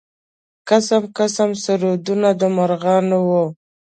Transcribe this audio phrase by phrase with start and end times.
[0.69, 3.31] قسم قسم سرودونه د مرغانو و.